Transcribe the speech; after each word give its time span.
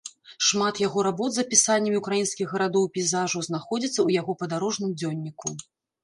Шмат 0.45 0.75
яго 0.83 0.99
работ 1.07 1.31
з 1.33 1.41
апісаннямі 1.43 1.99
ўкраінскіх 1.99 2.47
гарадоў 2.55 2.87
і 2.87 2.91
пейзажаў 2.95 3.43
знаходзяцца 3.49 3.91
ў 3.91 4.09
яго 4.23 4.31
падарожным 4.41 4.97
дзённіку. 5.03 5.53